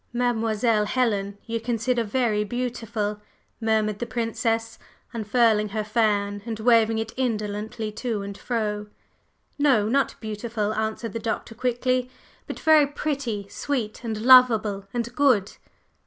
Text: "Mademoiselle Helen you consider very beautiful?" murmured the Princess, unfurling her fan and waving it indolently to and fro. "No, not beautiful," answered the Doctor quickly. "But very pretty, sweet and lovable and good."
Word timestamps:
"Mademoiselle 0.13 0.85
Helen 0.85 1.37
you 1.45 1.59
consider 1.59 2.03
very 2.03 2.43
beautiful?" 2.43 3.21
murmured 3.59 3.99
the 3.99 4.07
Princess, 4.07 4.79
unfurling 5.13 5.69
her 5.69 5.83
fan 5.83 6.41
and 6.43 6.59
waving 6.59 6.97
it 6.97 7.13
indolently 7.17 7.91
to 7.91 8.23
and 8.23 8.35
fro. 8.35 8.87
"No, 9.59 9.87
not 9.87 10.15
beautiful," 10.19 10.73
answered 10.73 11.13
the 11.13 11.19
Doctor 11.19 11.53
quickly. 11.53 12.09
"But 12.47 12.59
very 12.59 12.87
pretty, 12.87 13.45
sweet 13.47 14.03
and 14.03 14.19
lovable 14.23 14.87
and 14.91 15.13
good." 15.15 15.57